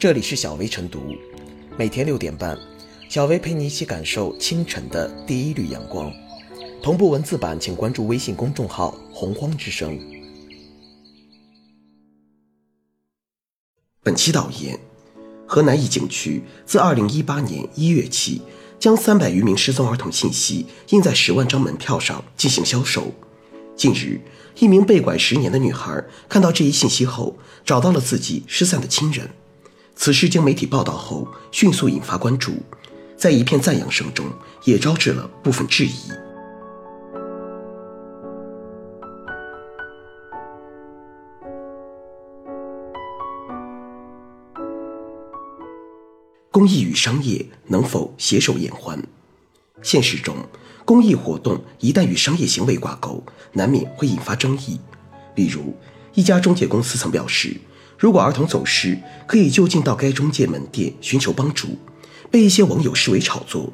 [0.00, 1.14] 这里是小薇晨读，
[1.76, 2.58] 每天六点半，
[3.10, 6.10] 小薇陪你一起感受清晨的第一缕阳光。
[6.82, 10.00] 同步文字版，请关注微信公众号“洪荒之声”。
[14.02, 14.80] 本期导言：
[15.46, 18.40] 河南一景区自二零一八年一月起，
[18.78, 23.12] 将三百余名失踪儿童信息印在十万张门票上进行销售。
[23.76, 24.18] 近日，
[24.60, 27.36] 一名被拐十年的女孩看到这一信息后，
[27.66, 29.28] 找到了自己失散的亲人。
[29.94, 32.52] 此事经媒体报道后，迅速引发关注，
[33.16, 34.26] 在一片赞扬声中，
[34.64, 35.92] 也招致了部分质疑。
[46.50, 49.02] 公益与商业能否携手延欢？
[49.82, 50.34] 现实中。
[50.84, 54.80] 公益活动一旦与商业行为挂钩，难免会引发争议。
[55.36, 55.72] 比如，
[56.14, 57.56] 一家中介公司曾表示，
[58.00, 61.76] 如果儿童走失，可以就近到该中介门店寻求帮助，
[62.30, 63.70] 被一些网友视为炒作。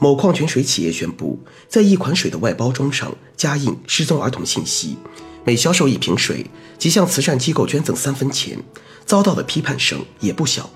[0.00, 1.38] 某矿泉水企业宣布，
[1.68, 4.96] 在一款水的外包装上加印失踪儿童信息，
[5.44, 6.44] 每销售一瓶水
[6.76, 8.58] 即向慈善机构捐赠三分钱，
[9.06, 10.68] 遭到的批判声也不小。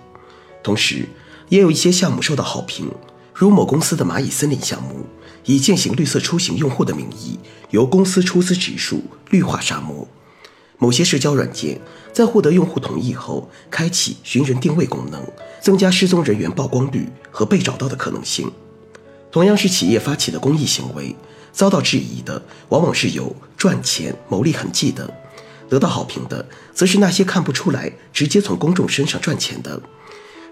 [0.62, 1.08] 同时，
[1.48, 2.88] 也有一些项目受到好评，
[3.34, 5.06] 如某公司的蚂蚁森林项目。
[5.44, 7.38] 以践行绿色出行用户的名义，
[7.70, 10.06] 由公司出资植树绿化沙漠。
[10.78, 11.80] 某些社交软件
[12.12, 15.20] 在获得用户同意后，开启寻人定位功能，
[15.60, 18.50] 增加失踪人员曝光率和被找到的可能性。
[19.30, 21.14] 同样是企业发起的公益行为，
[21.52, 25.12] 遭到质疑的往往是有赚钱牟利痕迹的，
[25.68, 29.80] 得到好评的则是那些看不出来直接从公众身上赚钱的。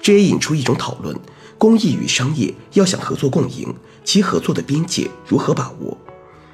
[0.03, 1.19] 这也引出一种讨论。
[1.57, 5.97] 公益与商业要想合作共赢，其合作的边界如何把握？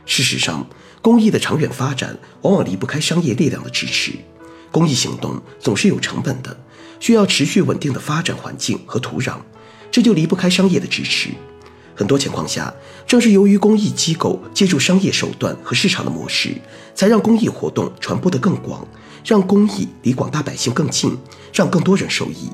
[0.07, 0.67] 事实上，
[1.01, 4.13] 公益的长远发展往往离不开商业力量的支持。
[4.71, 6.59] 公益行动总是有成本的，
[6.99, 9.37] 需要持续稳定的发展环境和土壤，
[9.91, 11.31] 这就离不开商业的支持。
[11.95, 12.73] 很多情况下，
[13.07, 16.55] 正是由于公益机构借助商业手段和市场的模式，
[16.95, 18.87] 才让公益活动传播得更广，
[19.25, 21.17] 让公益离广大百姓更近，
[21.53, 22.51] 让更多人受益。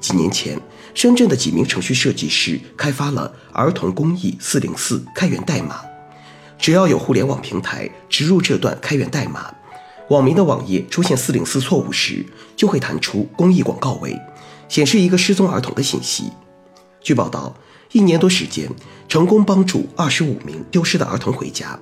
[0.00, 0.60] 几年前。
[0.94, 5.82] 深圳的几名程序设计师开发了儿童公益四零四开源代码，
[6.58, 9.54] 只要有互联网平台植入这段开源代码，
[10.08, 12.24] 网民的网页出现四零四错误时，
[12.56, 14.18] 就会弹出公益广告位，
[14.68, 16.32] 显示一个失踪儿童的信息。
[17.00, 17.54] 据报道，
[17.92, 18.68] 一年多时间，
[19.08, 21.78] 成功帮助二十五名丢失的儿童回家。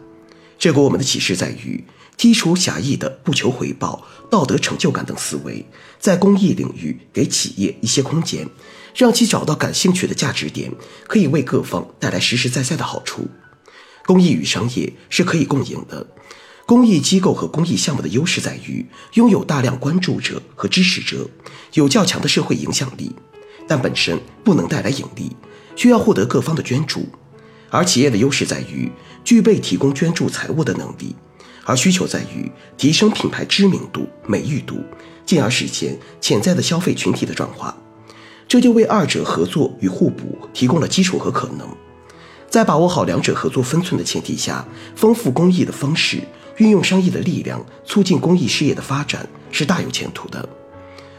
[0.59, 1.83] 这给我们的启示在于，
[2.19, 5.65] 剔除狭义的不求回报、道德成就感等思维，
[5.99, 8.49] 在公益领域给企业一些空间。
[8.95, 10.71] 让其找到感兴趣的价值点，
[11.09, 13.27] 可以为各方带来实实在在的好处。
[14.07, 16.07] 公益与商业是可以共赢的。
[16.67, 21.29] 公益机构和公益项目的优势在于拥有大量关注者和支持者，
[21.75, 23.15] 有较强的社会影响力，
[23.69, 25.37] 但本身不能带来盈利，
[25.77, 27.07] 需要获得各方的捐助。
[27.69, 28.91] 而企业的优势在于
[29.25, 31.15] 具备提供捐助财物的能力，
[31.65, 34.83] 而需求在于提升品牌知名度、美誉度，
[35.27, 37.77] 进而实现潜在的消费群体的转化。
[38.47, 41.69] 这就为二者合作与互补提供了基础和可能，
[42.55, 46.23] 在把握好两者合作分寸的前提下，丰富公益的方式，
[46.59, 50.49] 运用商业的力量，促进公益事业的发展，是大有前途的。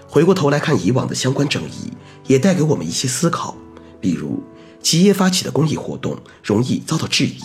[0.07, 1.91] 回过头来看以往的相关争议，
[2.25, 3.53] 也带给我们一些思考。
[3.99, 4.41] 比如，
[4.81, 7.41] 企业发起的公益活动容易遭到质疑，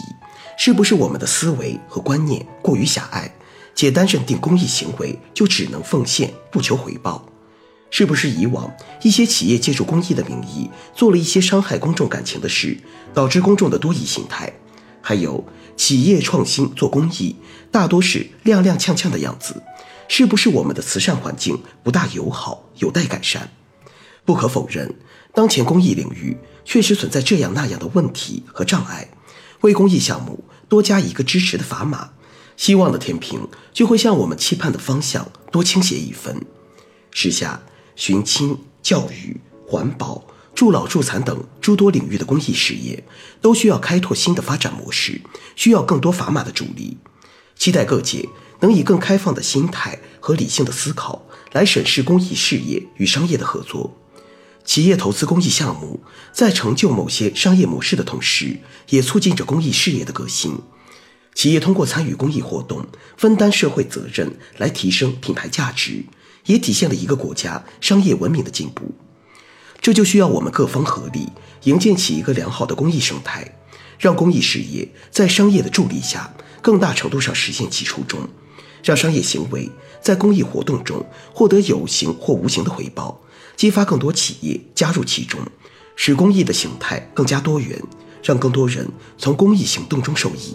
[0.56, 3.34] 是不是我们的思维和观念过于狭隘，
[3.74, 7.26] 简单认定公益行为就只能奉献，不求回报？
[7.90, 12.78] 是不是以往一些企业借助公益的名义做了一些伤害公众感情的事，
[13.12, 14.52] 导致公众的多疑心态？
[15.02, 15.44] 还有
[15.76, 17.34] 企业创新做公益，
[17.70, 19.62] 大多是踉踉跄跄的样子，
[20.08, 23.50] 是不是我们的慈善环境不大友好，有待改善？
[24.24, 24.94] 不可否认，
[25.34, 29.08] 当前公益领域确实存在这样那样的问题和障碍，
[29.62, 32.10] 为公益项目多加一个支持的砝码，
[32.56, 36.46] 希望的天平就会向我们期盼的方向多倾斜一分。
[37.10, 37.60] 时下。
[38.00, 39.38] 寻亲、教育、
[39.68, 40.24] 环保、
[40.54, 43.04] 助老助残等诸多领域的公益事业，
[43.42, 45.20] 都需要开拓新的发展模式，
[45.54, 46.96] 需要更多砝码的助力。
[47.56, 48.26] 期待各界
[48.60, 53.94] 能以更开放的心态和理性的思考来审视公益事业与商业的合作。
[54.64, 56.00] 企业投资公益项目，
[56.32, 60.58] 在成就某些商业模式的同时，也促进着公益事业的革新。
[61.34, 62.86] 企业通过参与公益活动，
[63.18, 66.06] 分担社会责任，来提升品牌价值。
[66.46, 68.94] 也体现了一个国家商业文明的进步，
[69.80, 71.28] 这就需要我们各方合力，
[71.64, 73.58] 营建起一个良好的公益生态，
[73.98, 76.32] 让公益事业在商业的助力下，
[76.62, 78.20] 更大程度上实现其初衷，
[78.82, 79.70] 让商业行为
[80.00, 83.20] 在公益活动中获得有形或无形的回报，
[83.56, 85.40] 激发更多企业加入其中，
[85.96, 87.80] 使公益的形态更加多元，
[88.22, 88.88] 让更多人
[89.18, 90.54] 从公益行动中受益。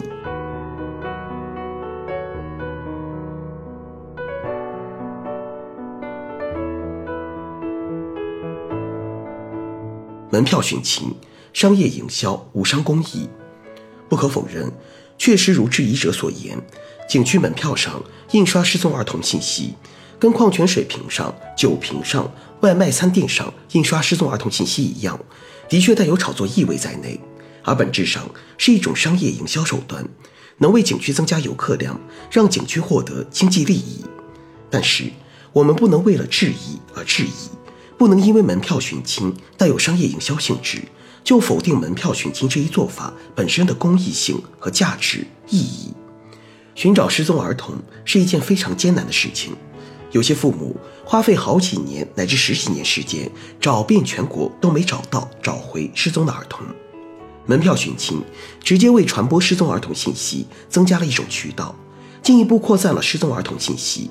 [10.36, 11.16] 门票寻情，
[11.54, 13.30] 商业营销无伤公益。
[14.10, 14.70] 不可否认，
[15.18, 16.62] 确实如质疑者所言，
[17.08, 19.76] 景区门票上印刷失踪儿童信息，
[20.20, 22.30] 跟矿泉水瓶上、酒瓶上、
[22.60, 25.18] 外卖餐垫上印刷失踪儿童信息一样，
[25.70, 27.18] 的确带有炒作意味在内，
[27.64, 30.06] 而本质上是一种商业营销手段，
[30.58, 31.98] 能为景区增加游客量，
[32.30, 34.04] 让景区获得经济利益。
[34.70, 35.06] 但是，
[35.54, 37.50] 我们不能为了质疑而质疑。
[37.97, 40.81] 不能因为门票寻亲带有商业营销性质，
[41.24, 45.94] 就否定门票寻亲这一做法本身的公益性和价值意义。
[46.75, 49.56] 寻找失踪儿童是一件非常艰难的事情，
[50.12, 50.75] 有些父母
[51.06, 53.31] 花费好几年乃至十几年时间，
[53.62, 56.65] 找遍全国都没找到找回失踪的儿童。
[57.45, 58.21] 门票寻亲
[58.62, 61.74] 直接为传播失踪儿童信息增加了一种渠道，
[62.21, 64.09] 进一步扩散了失踪儿童信息，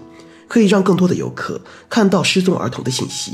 [0.49, 1.61] 可以让更多的游客
[1.91, 3.33] 看到失踪儿童的信息。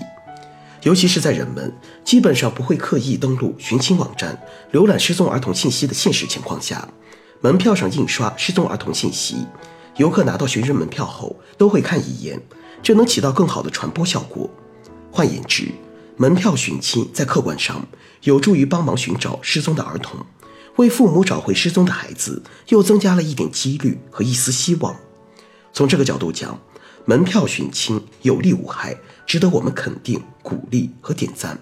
[0.83, 1.73] 尤其是在人们
[2.05, 4.41] 基本上不会刻意登录寻亲网站、
[4.73, 6.89] 浏览失踪儿童信息的现实情况下，
[7.41, 9.47] 门票上印刷失踪儿童信息，
[9.97, 12.41] 游客拿到寻人门票后都会看一眼，
[12.83, 14.49] 这能起到更好的传播效果。
[15.11, 15.69] 换言之，
[16.17, 17.87] 门票寻亲在客观上
[18.23, 20.19] 有助于帮忙寻找失踪的儿童，
[20.77, 24.97] 为父母找回失踪的孩子又增加了一点几率和一丝希望。
[25.75, 26.59] 从这个角度讲，
[27.05, 28.97] 门票寻亲有利无害。
[29.31, 31.57] 值得我们肯定、鼓励和点赞，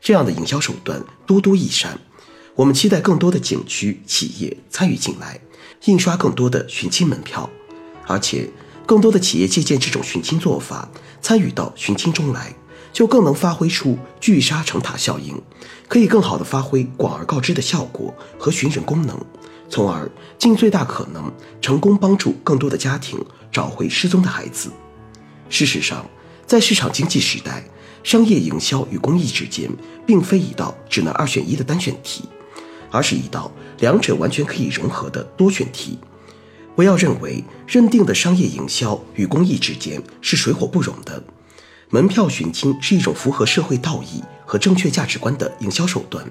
[0.00, 1.96] 这样的营销手段多多益善。
[2.56, 5.38] 我们期待更多的景区企业参与进来，
[5.84, 7.48] 印刷更多的寻亲门票，
[8.08, 8.50] 而且
[8.84, 10.88] 更多的企业借鉴这种寻亲做法，
[11.22, 12.52] 参与到寻亲中来，
[12.92, 15.40] 就更能发挥出聚沙成塔效应，
[15.86, 19.16] 可以更好的发挥广而告之的效果和寻人功能，
[19.68, 21.32] 从而尽最大可能
[21.62, 24.72] 成功帮助更多的家庭找回失踪的孩子。
[25.48, 26.04] 事实上。
[26.46, 27.64] 在市场经济时代，
[28.02, 29.70] 商业营销与公益之间
[30.06, 32.24] 并非一道只能二选一的单选题，
[32.90, 35.98] 而是一道两者完全可以融合的多选题。
[36.76, 41.22] 不要认为认定的商业营销与公益之间是水火不容的。
[41.90, 46.24] 门票寻亲是一种符合社会道义和正确价值观的营销手段，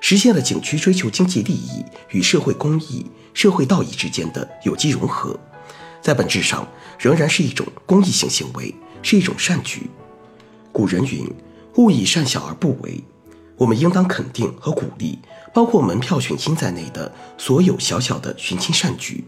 [0.00, 5.38] 实现了景区追求经济利益与社会公益、社会道义之间的有机融合，
[6.02, 6.68] 在本质上
[6.98, 8.74] 仍然是一种公益性行为。
[9.02, 9.90] 是一种善举。
[10.72, 11.28] 古人云
[11.76, 13.02] ：“勿以善小而不为。”
[13.58, 15.18] 我们应当肯定和鼓励，
[15.52, 19.24] 包括门票寻亲在内的所有小小的寻亲善举。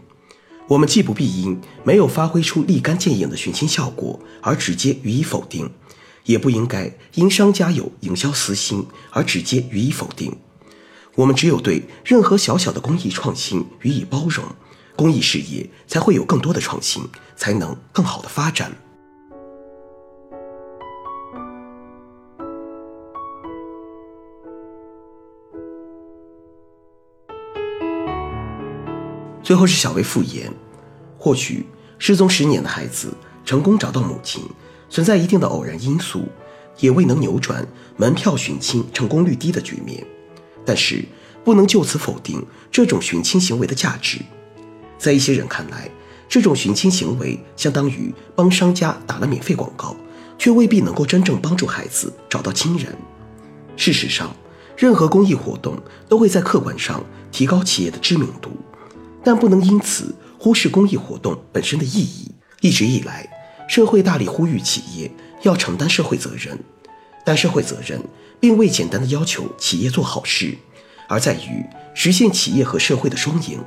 [0.69, 5.69] 我们既不必因没有发挥出立竿见影的寻亲效果而直接予以否定，
[6.23, 10.33] 也不应该因商家有营销私心而直接予以否定。
[11.15, 14.45] 我们只有对任何小小的公益创新予以包容，
[14.95, 17.03] 公益事业才会有更多的创新，
[17.35, 18.71] 才能更好的发展。
[29.51, 30.49] 最后是小薇复言，
[31.17, 31.65] 或许
[31.99, 33.13] 失踪十年的孩子
[33.43, 34.41] 成功找到母亲，
[34.89, 36.23] 存在一定的偶然因素，
[36.79, 37.67] 也未能扭转
[37.97, 40.07] 门票寻亲成功率低的局面。
[40.65, 41.03] 但是
[41.43, 42.41] 不能就此否定
[42.71, 44.19] 这种寻亲行为的价值。
[44.97, 45.91] 在一些人看来，
[46.29, 49.93] 这种寻亲行为相当于帮商家打了免费广告，
[50.37, 52.95] 却未必能够真正帮助孩子找到亲人。
[53.75, 54.33] 事实上，
[54.77, 55.77] 任何公益活动
[56.07, 57.03] 都会在客观上
[57.33, 58.51] 提高企业的知名度。
[59.23, 62.31] 但不能因此忽视公益活动本身的意义。
[62.61, 63.27] 一直以来，
[63.67, 65.11] 社会大力呼吁企业
[65.41, 66.59] 要承担社会责任，
[67.25, 68.01] 但社会责任
[68.39, 70.57] 并未简单的要求企业做好事，
[71.07, 73.59] 而在于实现企业和社会的双赢。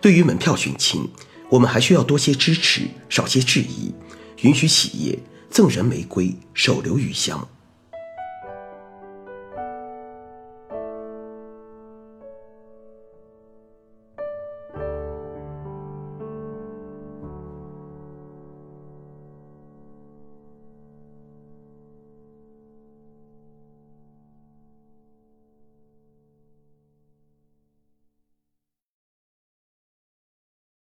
[0.00, 1.08] 对于门票寻亲，
[1.48, 3.94] 我们还需要多些支持，少些质疑，
[4.42, 5.18] 允许企业
[5.50, 7.48] 赠人玫瑰，手留余香。